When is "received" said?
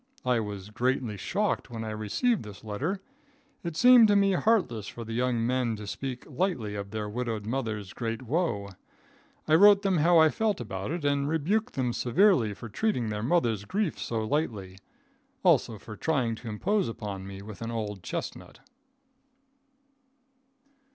1.91-2.41